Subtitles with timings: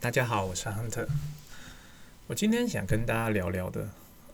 [0.00, 1.08] 大家好，我是亨特。
[2.28, 3.88] 我今天想跟大家聊聊的，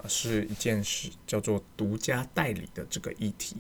[0.07, 3.57] 是一件事，叫做独家代理的这个议题。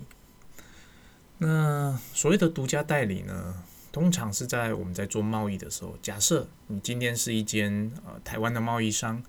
[1.39, 3.55] 那所谓的独家代理呢，
[3.91, 9.23] 通常是在我们在做贸易的时候，假设你今天是一间呃台湾的贸易商，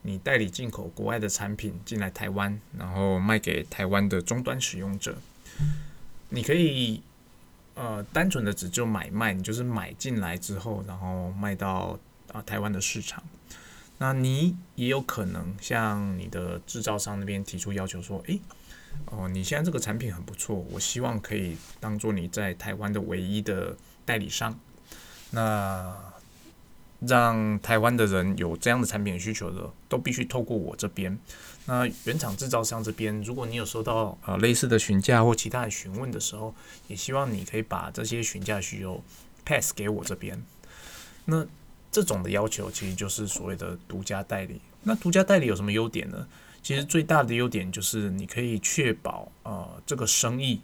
[0.00, 5.18] 你代理进口国外的产品进来台湾，然后卖给台湾的终端使用者，
[6.30, 7.02] 你可以。
[7.74, 11.98] 呃，单纯的只就买卖，你就是买进来之后，然后卖到
[12.32, 13.22] 啊台湾的市场。
[13.98, 18.40] 那你也有可能向你的制造商那边提出要求说，诶，
[19.06, 24.58] 哦，你现在这个产品很不错，我希望可以当做你在台湾的唯一的代理商。
[25.30, 25.96] 那
[27.00, 31.16] 让台湾的人有这样的产品需求的，都必须透过我这边。
[31.66, 36.54] 那原厂制造商这边，如果你有收到呃类似的询价或其他的询问的时候，
[36.88, 39.02] 也希望你可以把这些询价需求
[39.44, 40.42] pass 给我这边。
[41.24, 41.46] 那
[41.92, 44.60] 这种的要求其实就是所谓的独家代理。
[44.82, 46.26] 那独家代理有什么优点呢？
[46.62, 50.60] 其实最大的优点就是你可以确保呃这个生意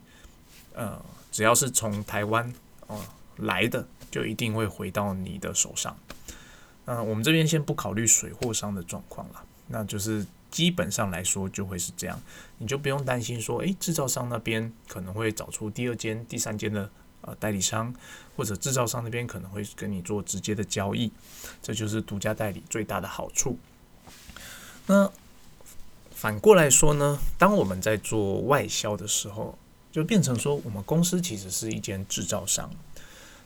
[0.75, 2.53] 呃只要是从台湾
[2.87, 3.01] 哦
[3.37, 5.97] 来的，就一定会回到你的手上。
[6.87, 12.19] 嗯，我们这边先不考虑水货商的状况了，那就是基本上来说就会是这样，
[12.57, 17.94] 你就不用担心说，诶，制造商那边可能会找出第二间、第三间的呃代理商，
[18.36, 21.11] 或者制造商那边可能会跟你做直接的交易，
[21.62, 23.58] 这就是独家代理最大的好处。
[24.86, 25.11] 那
[26.11, 29.56] 反过来说呢，当我们在做外销的时候，
[29.92, 32.70] 就变成说我们公司其实是一间制造商。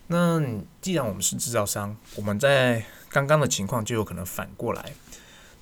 [0.08, 0.42] 那
[0.80, 4.92] 既然我们是制造商，我们在刚刚的情况就有可能反过来，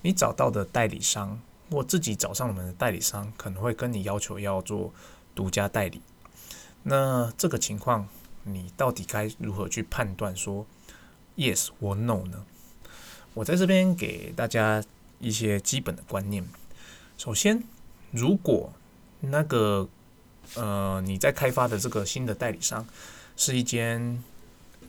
[0.01, 1.39] 你找到的代理商
[1.69, 4.93] 或自己找上门的代理商，可能会跟你要求要做
[5.33, 6.01] 独家代理。
[6.83, 8.07] 那这个情况，
[8.43, 10.65] 你到底该如何去判断说
[11.37, 12.45] yes 或 no 呢？
[13.33, 14.83] 我在这边给大家
[15.19, 16.45] 一些基本的观念。
[17.17, 17.63] 首先，
[18.11, 18.73] 如果
[19.19, 19.87] 那个
[20.55, 22.85] 呃你在开发的这个新的代理商
[23.37, 24.21] 是一间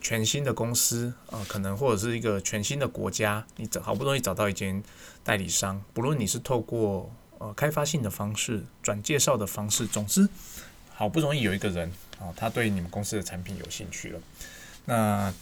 [0.01, 4.83] 全新的公司啊，可能或者是一个全新的国家，你找好不容易找到一间
[5.23, 10.29] 代理商，不论你是透过呃开发性的方式、转介绍的方式，总之
[11.03, 11.91] 好不容易有一个人
[12.21, 14.21] 啊，他对你们公司的产品有兴趣了，
[14.85, 15.35] 那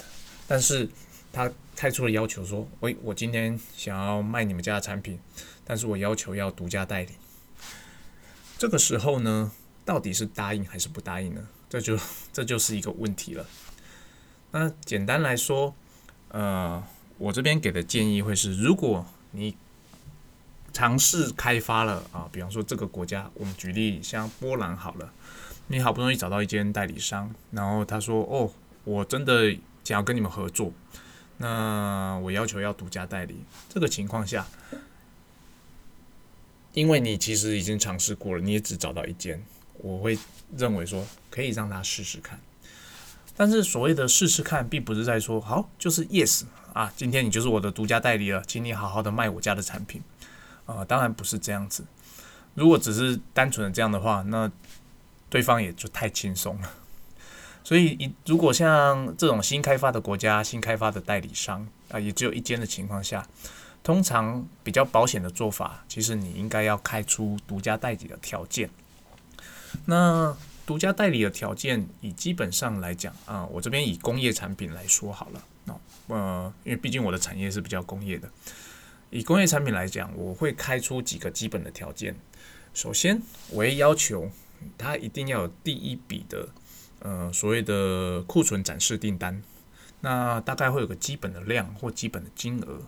[0.49, 0.89] 但是
[1.31, 5.21] 他开出了要求说，喂，我今天想要卖你们家的产品，
[5.63, 7.11] 但是我要求要独家代理，
[8.57, 9.53] 这个时候呢，
[9.85, 11.47] 到底是答应还是不答应呢？
[11.69, 11.99] 这就
[12.33, 13.47] 这就是一个问题了。
[14.53, 15.75] 那简单来说，
[16.29, 16.83] 呃，
[17.19, 19.55] 我这边给的建议会是：如果你
[20.73, 25.13] 尝试开发了啊，比方说这个国家，我们举例像波兰好了，
[25.73, 28.51] 你好不容易找到一间代理商，然后他说：“哦，
[28.83, 29.53] 我真的
[29.85, 30.73] 想要跟你们合作，
[31.37, 34.45] 那我要求要独家代理。”这个情况下，
[36.73, 39.41] 因为你其实已经尝试过了，你也只找到一间，
[39.79, 40.19] 我会
[40.57, 42.41] 认为说可以让他试试看。
[43.37, 46.43] 但是所谓的试试看，并不是在说好就是 yes
[46.73, 50.03] 啊，今天你就是我的独家代理了，请你好好的卖我家的产品
[50.67, 51.85] 啊，当然不是这样子。
[52.55, 54.51] 如果只是单纯的这样的话，那
[55.31, 56.71] 对方也就太轻松了。
[57.65, 63.27] 所以，如果像这种新开发的国家、新开发的代理商啊，也只有一间的情况下，
[63.85, 68.69] 通常比较保险的做法，其实你应该要开出独家代理的条件。
[69.85, 70.37] 那
[70.67, 78.29] 独家代理的条件，以基本上来讲啊，我这边以工业产品来说好了，哦，呃，因为毕竟我的产业是比较工业的，
[79.11, 82.17] 以工业产品来讲，我会开出几个基本的条件。
[82.73, 83.21] 首先，
[83.51, 84.31] 我会要求
[84.79, 86.49] 它一定要有第一笔的，
[87.01, 89.43] 呃，所谓的库存展示订单，
[90.01, 92.83] 那大概会有个基本的量或基本的金额。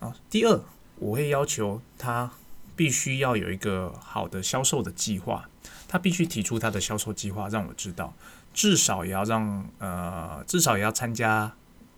[0.00, 0.60] 啊，第二，
[0.96, 2.30] 我会要求他
[2.76, 5.48] 必须要有一个好的销售的计划。
[5.90, 8.12] 他必须提出他的销售计划，让我知道，
[8.52, 11.50] 至少也要让呃，至少也要参加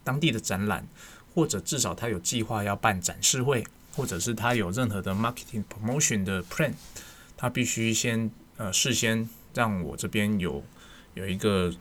[0.05, 0.87] 当地的展览，
[1.35, 6.73] 或者至少他有计划要办展示会，或者是他有任何的 marketing promotion 的 plan，
[7.37, 10.63] 他必须先呃事先让我这边有
[11.15, 11.73] 有一个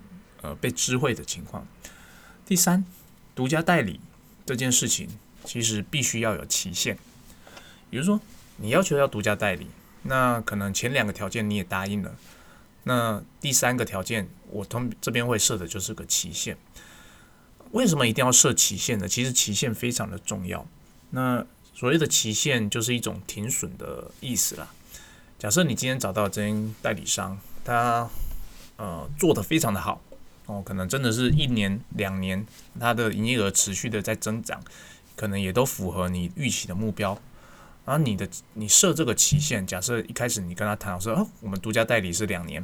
[0.41, 1.67] 呃被知会的情况。
[2.45, 2.85] 第三，
[3.35, 3.99] 独家代理
[4.45, 5.09] 这件事情
[5.43, 6.97] 其实必须要有期限，
[7.89, 8.21] 比如说
[8.55, 9.67] 你要求要独家代理。
[10.03, 12.15] 那可能前两个条件你也答应了，
[12.85, 16.57] 那第三个条件我通这边会设的就是个期限。
[17.71, 19.09] 为什么一定要设期限呢？
[19.09, 20.65] 其实期限非常的重要。
[21.09, 21.45] 那
[21.75, 24.71] 所谓的期限就是一种停损的意思啦。
[25.39, 28.09] 假设你今天找到这间代理商，他
[28.75, 30.01] 呃做的非常的好
[30.47, 32.45] 哦，可能真的是一年两年，
[32.77, 34.61] 他的营业额持续的在增长，
[35.15, 37.17] 可能也都符合你预期的目标。
[37.85, 42.61] 然后你的你设这个期限，假设一开始你跟他谈说，哦，我们独家代理是两年，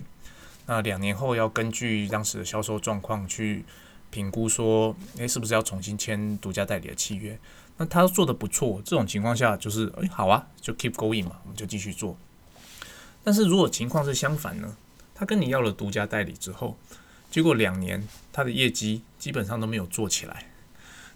[0.66, 3.64] 那两年后要根据当时的销售状况去
[4.10, 7.40] 评估说，诶，是不是要重新签独家代理的契约？
[7.78, 12.18] 那他做的不错，这种情况下就是，诶，好啊，就 keep going 嘛，我们就继续做。
[13.26, 14.78] 但是如果情况是相反呢？
[15.16, 16.78] 他跟你要了独家代理之后，
[17.32, 20.52] 结果两年他的业绩基本上都没有做起来，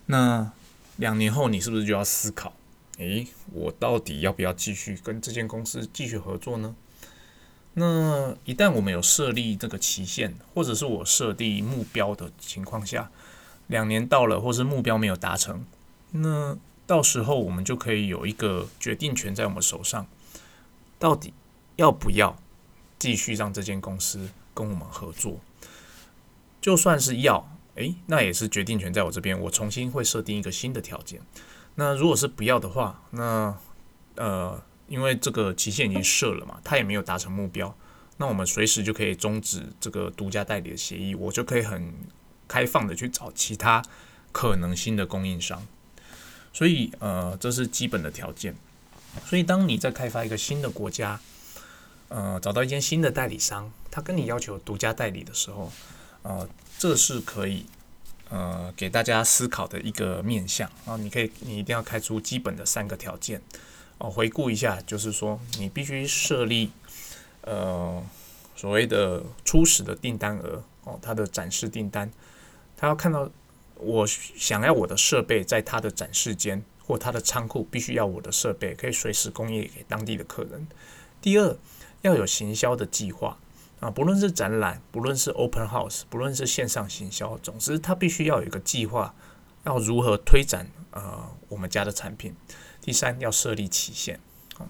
[0.07, 0.51] 那
[0.97, 2.53] 两年后你是不是就要思考？
[2.97, 6.75] 诶，我到底要不要继续跟这间公司继续合作呢？
[7.75, 13.11] 那一旦我们有设立这个期限，或者是我设定目标的情况下，
[13.67, 15.63] 两年到了，或是目标没有达成，
[16.11, 16.57] 那
[16.87, 20.07] 到时候我们就可以有一个决定权在我们手上，
[20.97, 21.33] 到底
[21.79, 22.37] 要不要
[22.99, 25.39] 继续让这间公司跟我们合作？
[26.59, 31.21] 就算是要，诶，那也是决定权在我这边，我重新会设定一个新的条件。
[31.75, 33.57] 那如果是不要的话，那
[34.15, 37.73] 呃，因为这个期限已经设了嘛，他也没有达成目标，
[38.17, 41.93] 那我们随时就可以终止这个独家代理的协议，我就可以很
[42.45, 43.81] 开放的去找其他
[44.33, 45.65] 可能性的供应商。
[46.51, 48.53] 所以呃，这是基本的条件。
[49.25, 51.19] 所以当你在开发一个新的国家，
[52.09, 55.71] 呃，找到一间新的代理商，他跟你要求独家代理的时候，
[56.23, 56.47] 呃，
[56.77, 57.65] 这是可以。
[58.31, 63.41] 呃，给大家思考的一个面向啊，你可以，你一定要开出基本的三个条件
[63.97, 64.07] 哦。
[64.07, 66.69] 回顾一下，就是说，你必须设立
[67.41, 68.03] 呃
[68.55, 72.11] 所谓的初始的订单额哦，它的展示订单，
[72.77, 73.27] 他要看到
[73.77, 80.67] 我想要我的设备在他的展示间或他的仓库，必须要我的设备可以随时供应给当地的客人。
[81.19, 81.57] 第二，
[82.01, 83.37] 要有行销的计划。
[83.79, 89.15] 啊，不论是展览，不论是 open house，不论是线上行销，总之它必须要有一个计划，
[89.63, 92.35] 要如何推展呃我们家的产品。
[92.81, 94.19] 第三，要设立期限。
[94.57, 94.67] 啊，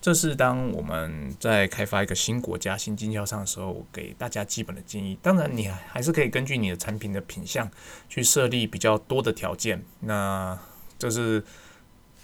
[0.00, 5.18] 这是当我们在开发一个新国家、新经销商的时候，给大家基本的建议。
[5.20, 7.68] 当然，你还是可以根据你的产品的品相
[8.08, 9.84] 去设立比较多的条件。
[9.98, 10.56] 那
[11.00, 11.44] 这是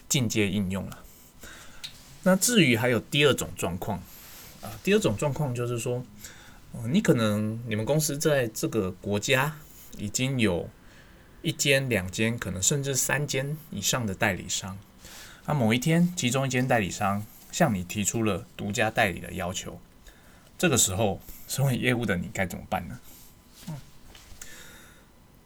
[0.09, 1.01] 进阶应用了。
[2.23, 4.01] 那至于还有第二种状况。
[4.61, 6.05] 啊，第二种状况就是说，
[6.91, 9.57] 你可能你们公司在这个国家
[9.97, 10.69] 已经有
[11.43, 14.77] 一间、两间，可能甚至三间以上的代理商。
[15.47, 19.81] 那某一天，其中一间代理商向你提出了独家代理的要求，
[20.59, 22.99] 这个时候，身为业务的你该怎么办呢？
[23.69, 23.75] 嗯，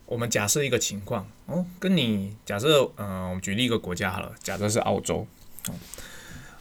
[0.07, 5.27] 我们假设一个情况，哦，跟你假设，嗯，我们举例一个国家好了，假设是澳洲，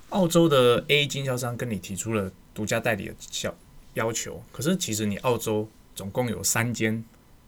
[0.09, 2.30] 澳洲的 A 经销商跟你提出了。
[2.53, 3.56] 独家代理的要
[3.94, 7.03] 要求，可是其实你澳洲总共有三间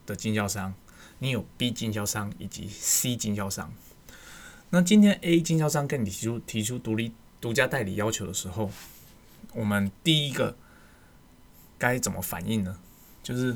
[0.06, 0.74] 的经销商，
[1.20, 3.74] 你有 B 经销商以及 C 经销商。
[4.70, 8.72] 那今天 A 经销商跟你提出提出独立独家代理要求的时候，
[9.54, 10.56] 我们第一个
[11.78, 12.80] 该怎么反应呢？
[13.22, 13.56] 就是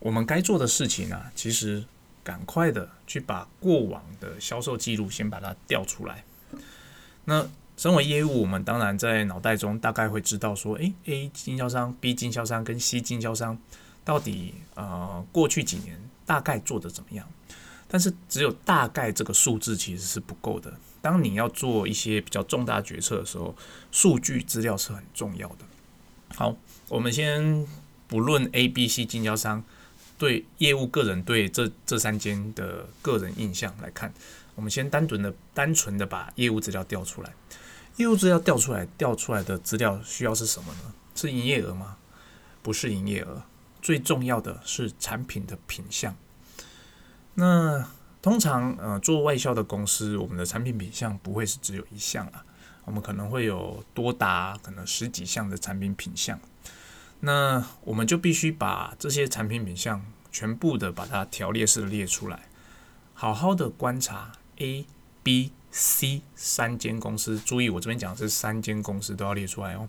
[0.00, 1.84] 我们该做的事情呢，其实
[2.24, 6.24] 赶快的去把过往的销售记录先把它调出来。
[7.24, 7.48] 那
[7.78, 13.56] 身为业务，我们当然在脑袋中大概会知道说，诶 a 经销商、B 经销商跟 C 经销商
[14.04, 15.96] 到底呃过去几年
[16.26, 17.24] 大概做的怎么样？
[17.86, 20.74] 但是只有大概这个数字其实是不够的。
[21.00, 23.54] 当你要做一些比较重大决策的时候，
[23.92, 25.58] 数据资料是很重要的。
[26.34, 26.56] 好，
[26.88, 27.64] 我们先
[28.08, 29.62] 不论 A、B、C 经销商
[30.18, 34.12] 对业务个人对这这三间的个人印象来看，
[34.56, 37.32] 我们先单纯的单纯的把业务资料调出来。
[37.98, 40.94] 业务资料调出来，调出来的资料需要是什么呢？
[41.16, 41.96] 是营业额吗？
[42.62, 43.42] 不是营业额，
[43.82, 46.14] 最重要的是产品的品相。
[47.34, 47.88] 那
[48.22, 52.44] 通常呃做外销的公司，我们的产品品相不会是只有一项啊，
[52.84, 56.38] 我们可能会有多达可能十几项的产品品相。
[57.20, 62.48] 那我们就必须把这些产品品相全部的把它条列式的列出来，
[63.12, 64.86] 好好的观察 A、
[65.24, 65.50] B。
[65.78, 69.88] C 三间公司，注意我这边讲是三间公司都要列出来哦。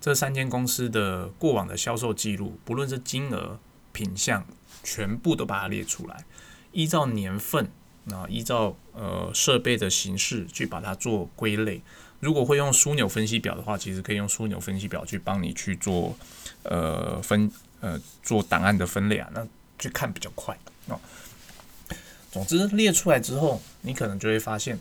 [0.00, 3.58] 这三间公司的过往的销售记录，不论是金额、
[3.90, 4.46] 品相，
[4.84, 6.24] 全部都把它列出来。
[6.70, 7.68] 依照年份，
[8.04, 11.82] 那依照呃设备的形式去把它做归类。
[12.20, 16.16] 如果会用枢纽分析表的话，其实可以用枢纽分析表去帮你去做
[16.62, 17.50] 呃分
[17.80, 19.44] 呃做档案的分类啊，那
[19.80, 21.00] 去看比较快哦。
[22.30, 24.78] 总之列出来之后，你可能就会发现。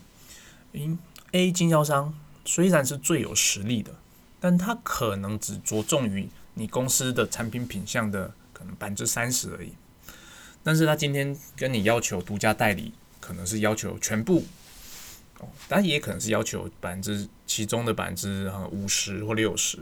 [0.73, 0.99] 因
[1.31, 2.13] A 经销商
[2.45, 3.95] 虽然是最有实力的，
[4.39, 9.71] 但他可能只着重于你公司的产品品相的可能百分之三十而已。
[10.63, 14.45] 但是他今天跟你要求独家代理，可能是要求全部，
[15.39, 19.79] 哦，当然也可能是要求百分之其中的百分之五十或六十。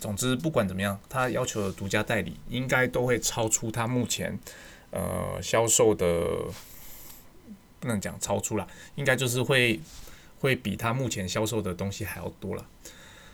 [0.00, 4.38] 总之，不管怎么样，他要求的独家代理应该都会超出他目前
[4.90, 6.06] 呃销售的，
[7.80, 9.80] 不能讲超出了，应该就是会
[10.44, 12.66] 会比他目前销售的东西还要多了。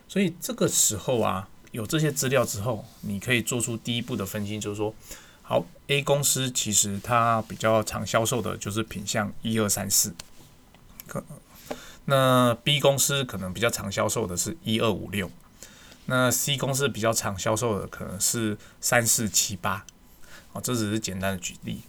[0.06, 4.94] 所以这个时候啊，有这些资料之后，你可以做出第一步的分析，就是说。
[5.42, 10.14] 好，A 公司其实它比较常销售的就是品相一二三四，
[11.08, 11.24] 可
[12.04, 15.28] 那 B 公司可能比较常销售的是一二五六，
[16.06, 19.84] 那 C 公司比较常销售的可能是三四七八，
[20.52, 21.80] 哦，这只是简单的举例。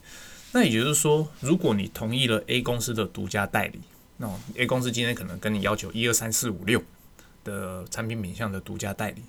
[0.53, 3.81] 那也就是说，如果你同意了 A 公司的独家代理，
[4.21, 6.81] 那 A 公司今天可能跟你要求一二三四五六
[7.43, 9.23] 的产品品相的独家代理，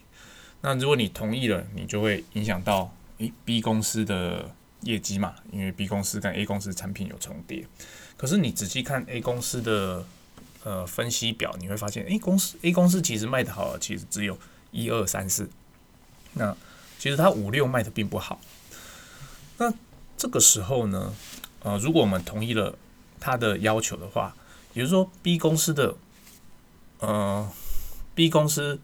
[0.61, 3.33] 那如果你同意了，你就会影响到诶。
[3.47, 7.67] B 公司的业绩嘛，因为 B 公司跟 A 公司产品有重叠，
[8.19, 10.05] 可是你仔细看 A 公司的
[10.63, 14.39] 呃分析表，你会发现，诶，公司 A 公司其实卖的好，其实只有
[14.73, 15.49] 一二三四，
[16.35, 16.55] 那
[16.99, 18.39] 其实它五六卖的并不好。
[19.57, 19.73] 那
[20.19, 21.15] 这个时候呢，
[21.63, 22.77] 呃，如果我们同意了
[23.19, 24.37] 他的要求的话，
[24.73, 25.97] 也就是说 B 公司的
[27.01, 27.51] 呃
[28.15, 28.81] B 公司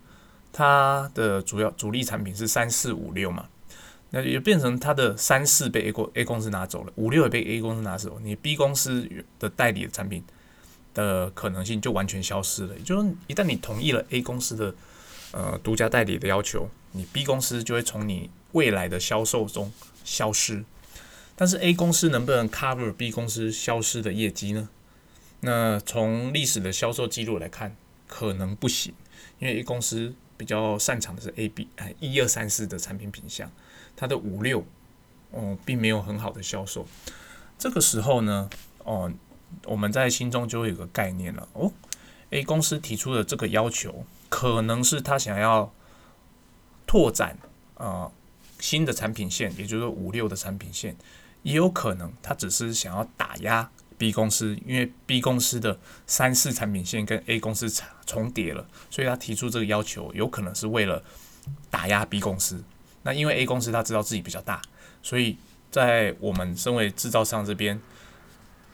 [0.53, 3.47] 它的主要主力产品是三四五六嘛。
[4.11, 9.07] 那也变成它的三四被 A 公 A 公司拿走了，五六也被 A 公司拿走，你 B 公司
[9.39, 10.25] 的代理的产品
[10.95, 12.75] 的可能性就完全消失了。
[12.75, 14.75] 也就是一旦你同意了 A 公司的
[15.33, 19.71] 呃独家代理的要求，你 B 公司就会从你未来的销售中
[20.05, 20.65] 消失。
[21.37, 24.71] 但是 A 公司能不能 cover B 公司消失的业绩呢？
[25.41, 27.77] 那从历史的销售记录来看，
[28.07, 28.93] 可能不行，
[29.39, 33.51] 因为 A 公司比较擅长的是 A、B 哎一二三四的产品品相。
[33.97, 34.65] 它的五六
[35.33, 36.87] 哦，并没有很好的销售。
[37.59, 38.49] 这个时候呢，
[38.85, 39.13] 哦，
[39.65, 41.73] 我们在心中就会有个概念了哦。
[42.31, 45.73] A 公司提出的这个要求，可能是他想要
[46.87, 47.37] 拓展
[47.75, 48.11] 啊
[48.61, 50.97] 新的产品线，也就是五六的产品线，
[51.43, 53.69] 也有可能他只是想要打压
[53.99, 57.69] B 公司，因为 B 公司的三四产品线跟 A 公司
[58.07, 61.03] 重叠了，所以他提出这个要求，有可能是为了
[61.69, 62.63] 打压 B 公司。
[63.03, 64.63] 那因为 A 公司他知道自己比较大，
[65.03, 65.37] 所以
[65.71, 67.81] 在我们身为制造商这边，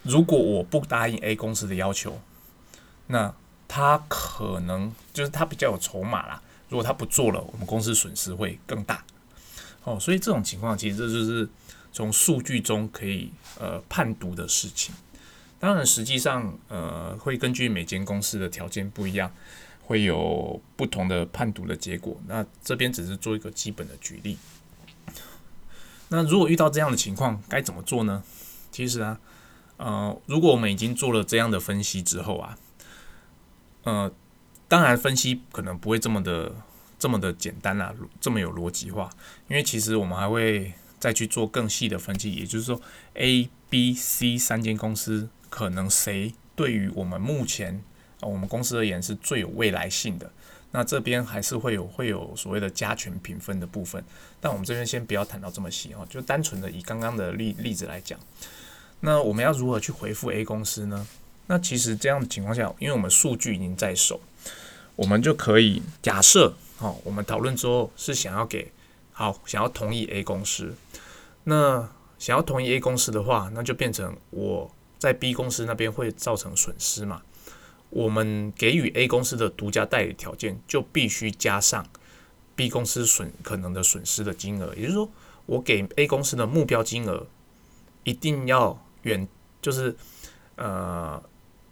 [0.02, 2.20] 如果我不答应 A 公司的要求，
[3.06, 3.34] 那
[3.66, 6.42] 他可能就是他比较有筹码啦。
[6.68, 9.04] 如果他不做了，我们公司损失会更大。
[9.84, 11.48] 哦，所以这种情况其实这就是
[11.92, 14.94] 从数据中可以呃判读的事情。
[15.58, 19.32] 当然，实际上呃会根据每间公司的条件不一样。
[19.86, 22.18] 会有不同的判读的结果。
[22.26, 24.38] 那这边只是做一个基本的举例。
[26.08, 28.22] 那如果遇到这样的情况，该怎么做呢？
[28.72, 29.20] 其实啊，
[29.76, 32.58] 呃，如果我们已经做了这样的分析之后啊，
[33.82, 34.10] 呃，
[34.68, 36.50] 当然分析可能不会这么的
[36.98, 39.10] 这么的简单啦，这么有逻辑化。
[39.48, 42.80] 因为其实我们还会再去做更细的分析，也就是说
[43.12, 47.80] ，A、B、C 三间公司可能谁对于我们目前
[48.18, 50.28] 啊我们公司而言是最有未来性的，
[50.72, 54.02] 那这边还是会有会有所谓的加权评分的部分，
[54.40, 58.18] 但我们这边先不要谈到这么细哦，就单纯的以刚刚的例例子来讲，
[58.98, 61.06] 那我们要如何去回复 A 公司呢？
[61.46, 64.20] 那其实这样的情况下，因为我们数据已经在手，
[64.96, 68.72] 我们就可以假设，哦，我们讨论之后是想要给
[69.12, 70.74] 好想要同意 A 公司，
[71.44, 74.68] 那想要同意 A 公司的话，那就变成我
[75.04, 77.20] 在 B 公司那边会造成损失嘛。
[77.90, 81.86] 我们给予 A 公司的独家代理条件，就必须加上
[82.56, 84.74] B 公司损可能的损失的金额。
[84.74, 85.10] 也就是说，
[85.44, 87.26] 我给 A 公司的目标金额
[88.02, 89.28] 一定要远，
[89.60, 89.94] 就是
[90.56, 91.22] 呃，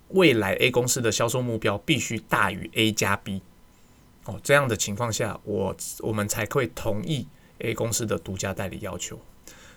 [0.08, 3.40] 未来 A 公司的销售目标必须大于 A 加 B。
[4.26, 7.26] 哦，这样的情况下，我我们才会同意
[7.60, 9.18] A 公司的独家代理要求。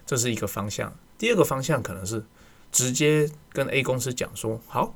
[0.06, 0.94] 这是一个方向。
[1.18, 2.22] 第二个方向可能是
[2.76, 4.94] 直接跟 A 公司讲说，好。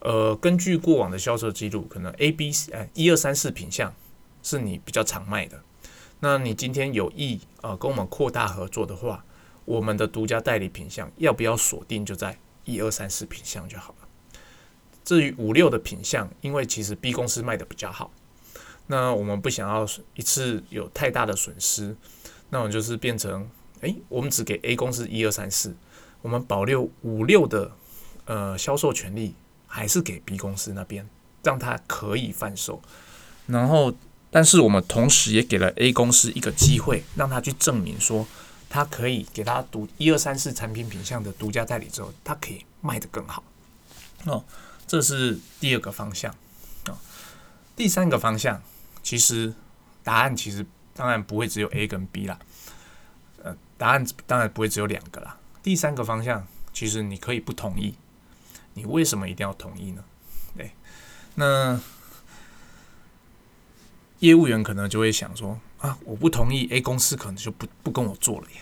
[0.00, 3.90] 呃，根据过往的销售记录，可能 A、B、C 哎一二三四品相
[4.42, 5.58] 是你比较常卖的。
[6.20, 9.24] 那你今天有意呃跟我们扩大合作的话，
[9.64, 14.08] 我们的独家代理品相要不要锁定就在一二三四品相就好了。
[15.02, 18.12] 至于五六的品相，因为其实 B 公司卖的比较好，
[18.86, 21.96] 那我们不想要一次有太大的损失，
[22.50, 23.48] 那我就是变成
[23.80, 25.74] 哎，我们只给 A 公司一二三四，
[26.24, 27.70] 我们保留五六的
[28.24, 29.36] 呃销售权利。
[29.66, 31.04] 还是给 B 公司那边，
[31.42, 32.80] 让他可以贩售。
[33.48, 33.92] 然后，
[34.30, 38.24] 但是我们同时也给了 A 公司一个机会，让他去证明说
[38.70, 43.42] 他可以给他独一二三四产品品项的独家代理之后，他可以卖得更好。
[44.26, 44.44] 哦，
[44.86, 46.32] 这是第二个方向
[46.86, 46.94] 啊。
[47.74, 48.62] 第三个方向，
[49.02, 49.52] 其实
[50.04, 50.64] 答案其实
[50.94, 52.38] 当然不会只有 A 跟 B 啦，
[53.42, 55.36] 呃，答案当然不会只有两个啦。
[55.64, 57.94] 第三个方向，其实你可以不同意，
[58.74, 60.04] 你为什么一定要同意呢？
[60.54, 60.70] 对，
[61.36, 61.80] 那
[64.18, 68.60] 业务员可能就会想说啊，我不同意，A 公司可能就不不跟我做了耶。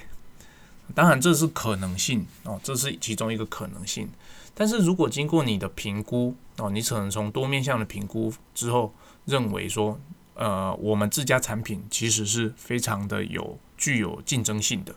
[0.94, 4.08] 当然这是可能性哦，这是其中一个可能性。
[4.54, 8.94] 但是如果经过你的评估哦，你可能从多面向的评估之后，
[9.24, 9.98] 认为说，
[10.34, 14.94] 呃，我们自家产品其实是非常的有具有竞争性的。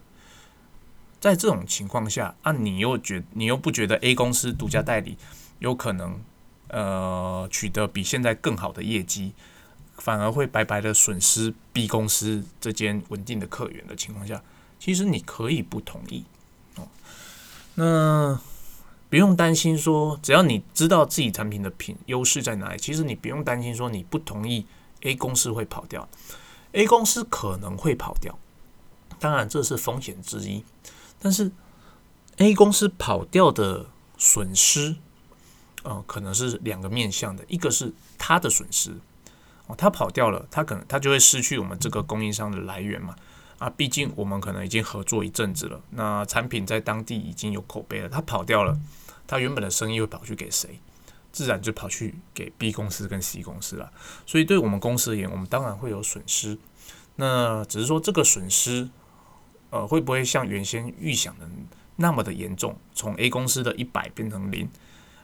[1.25, 5.17] 在这种情况下，啊，你又觉你又不觉得 A 公司独家代理
[5.57, 6.21] 有可能
[6.67, 9.33] 呃取得比现在更好的业绩，
[9.97, 14.43] 反而会白白的损失 B 公司这间稳定的客源的情况下，
[14.77, 16.25] 其实你可以不同意
[16.75, 16.87] 哦。
[17.73, 18.39] 那。
[19.07, 24.65] 不用担心说，只要你知道自己产品的品优势在哪里，其实你不用担心说你不同意
[25.01, 26.09] A 公司会跑掉
[26.73, 28.37] ，A 公司可能会跑掉，
[29.19, 30.65] 当然这是风险之一。
[31.19, 31.51] 但是
[32.37, 34.95] A 公司跑掉的损失，
[35.83, 38.97] 呃，可能是两个面向的，一个是它的损失
[39.67, 43.15] 哦，它跑掉了，它可能它就会失去我们这个供应商的来源嘛。
[43.57, 48.77] 啊，毕竟我们可能已经合作一阵子了，那产品在当地已经有口碑了，它跑掉了。
[49.25, 50.77] 他原本的生意会跑去给谁？
[51.31, 53.91] 自然就跑去给 B 公司跟 C 公司了。
[54.25, 56.57] 所以对我们公司而言，我们当然会有损失。
[57.15, 58.89] 那只是说这个损失，
[59.75, 61.45] 呃，会不会像原先预想的
[61.97, 62.77] 那么的严重？
[62.93, 64.69] 从 A 公司的一百变成零，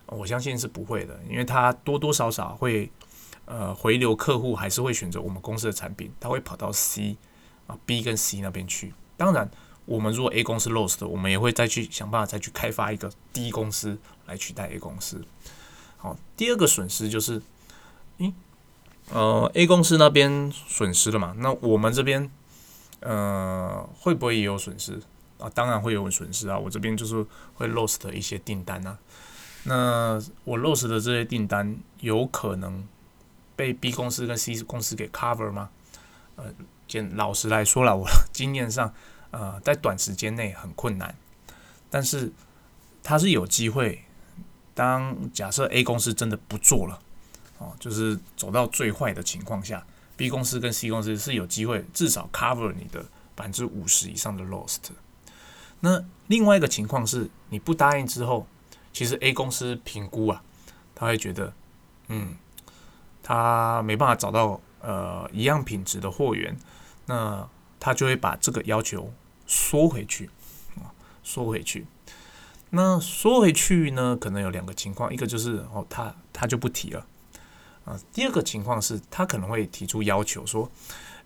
[0.08, 2.92] 我相信是不会的，因为它多多少少会
[3.46, 7.16] 呃回流客户，还是会选择我们公司的产品，他会跑到 C
[7.68, 8.94] 啊 B 跟 C 那边去。
[9.16, 9.50] 当然。
[9.86, 15.26] 我们如果 A 公司 lost，我们也会再去想办法再去开发一个 D 公司来取代 A 公司。
[15.98, 17.42] 好，第二个损失就是，
[18.20, 18.32] 咦，
[19.10, 21.36] 呃，A 公司那边损失了嘛？
[21.40, 22.30] 那我们这边，
[23.02, 25.00] 呃，会不会也有损失
[25.38, 25.48] 啊？
[25.54, 26.58] 当然会有损失啊！
[26.58, 28.98] 我这边就是会 lost 一些订单啊。
[29.66, 32.88] 那我 lost 的这些订单有可能
[33.56, 35.70] 被 B 公司跟 C 公司给 cover 吗？
[36.36, 36.46] 呃，
[36.88, 38.94] 简老实来说了，我经验上。
[39.32, 41.16] 呃，在短时间内很困难，
[41.90, 42.30] 但是
[43.02, 44.04] 它是有机会。
[44.74, 47.00] 当假设 A 公司真的不做了，
[47.58, 49.86] 哦，就是走到最坏的情况下
[50.22, 53.04] ，B 公司跟 C 公司是有机会至少 cover 你的
[53.34, 54.78] 百分之五十以上的 lost。
[55.80, 58.46] 那另外一个情况是，你不答应之后，
[58.94, 60.44] 其实 A 公司评估啊，
[60.94, 61.52] 他会觉得，
[62.10, 62.36] 嗯，
[63.24, 66.56] 他没办法找到呃一样品质的货源，
[67.08, 69.12] 那他就会把这个要求。
[69.54, 70.30] 缩回去
[70.78, 71.86] 啊，缩回去。
[72.70, 74.16] 那缩回去呢？
[74.16, 77.06] 可能有两个情况，一个就是哦，他他就不提了
[77.92, 78.00] 啊。
[78.14, 80.72] 第二个情况是他可能会提出要求说，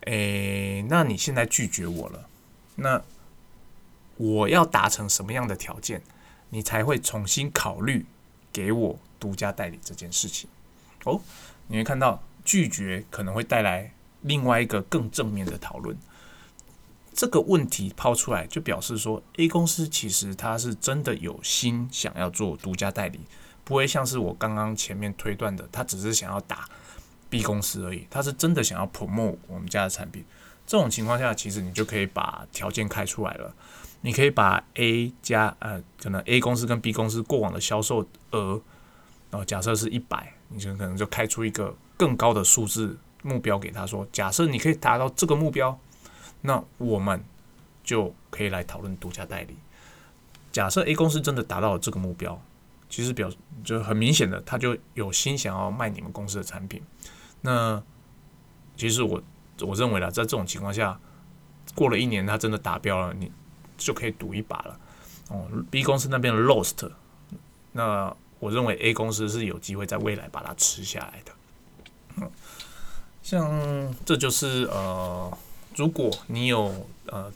[0.02, 2.28] 诶，那你现在拒绝我了，
[2.76, 3.02] 那
[4.18, 6.02] 我要达成什么样的条件，
[6.50, 8.06] 你才会重新考虑
[8.52, 10.50] 给我独家代理这件事情？
[11.04, 11.22] 哦，
[11.68, 15.96] 你会看到拒绝可能会带来另外一个更正面的讨论。
[17.14, 23.22] 这个问题抛出来，就表示说，A 公司其实它是真的有心想要做独家代理，
[23.66, 26.70] 不会像是我刚刚前面推断的，他只是想要打
[27.30, 30.24] B 公司而已，他是真的想要 promote 我们家的产品。
[30.66, 33.54] 这种情况下，其实你就可以把条件开出来了，
[34.00, 38.62] 你可以把 A 加呃，可能 A 公司跟 B 公司过往的销售额，
[39.30, 45.78] 然后假设是一百，你就可能就开出一个更高的数字目标给他说，假设你可以达到这个目标。
[46.42, 47.24] 那我们
[47.84, 49.58] 就可以来讨论独家代理。
[50.52, 52.40] 假设 A 公司真的达到了这个目标，
[52.90, 53.30] 其实表
[53.64, 56.82] 就很明显的，他就有心想要卖你们公司的产品。
[57.42, 57.82] 那
[58.78, 59.22] 其实我
[59.62, 61.00] 我认为啦，在这种情况下，
[61.74, 63.32] 过了一年，他真的达标了，你
[63.78, 64.80] 就可以赌一把了。
[65.30, 66.92] 哦，B 公司那边的 lost，
[67.72, 71.32] 那我认为 A 公司是有机会在未来把它吃下来的。
[72.18, 72.32] 嗯，
[73.22, 75.38] 像这就是呃。
[75.78, 77.30] 如果你有呃，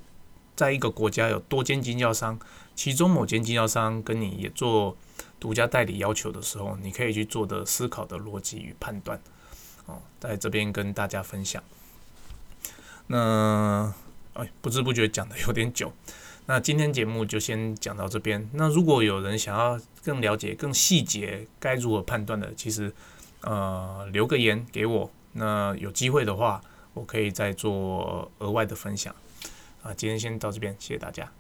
[0.56, 2.40] 在一个国家有多间经销商，
[2.74, 4.96] 其中某间经销商跟你也做
[5.39, 9.19] 独家代理要求的时候，你可以去做的思考的逻辑与判断，
[9.86, 11.63] 哦，在这边跟大家分享。
[13.08, 13.93] 那
[14.34, 15.91] 哎，不知不觉讲的有点久，
[16.45, 18.49] 那今天节目就先讲到这边。
[18.54, 22.93] 那如果有人想要更了解、更细节该如何判断的，其实
[23.41, 26.62] 呃留个言给我，那有机会的话。
[26.95, 29.15] 我可以再做额外的分享。
[29.84, 31.32] 啊，今天先到这边，谢谢大家。